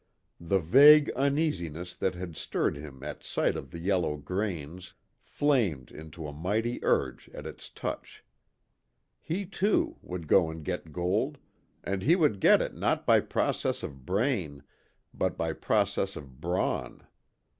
The 0.39 0.57
vague 0.57 1.11
uneasiness 1.11 1.93
that 1.93 2.15
had 2.15 2.35
stirred 2.35 2.75
him 2.75 3.03
at 3.03 3.23
sight 3.23 3.55
of 3.55 3.69
the 3.69 3.77
yellow 3.77 4.17
grains, 4.17 4.95
flamed 5.21 5.91
into 5.91 6.25
a 6.25 6.33
mighty 6.33 6.83
urge 6.83 7.29
at 7.35 7.45
its 7.45 7.69
touch. 7.69 8.23
He, 9.21 9.45
too, 9.45 9.97
would 10.01 10.27
go 10.27 10.49
and 10.49 10.65
get 10.65 10.91
gold 10.91 11.37
and 11.83 12.01
he 12.01 12.15
would 12.15 12.39
get 12.39 12.63
it 12.63 12.73
not 12.73 13.05
by 13.05 13.19
process 13.19 13.83
of 13.83 14.03
brain, 14.03 14.63
but 15.13 15.37
by 15.37 15.53
process 15.53 16.15
of 16.15 16.41
brawn. 16.41 17.05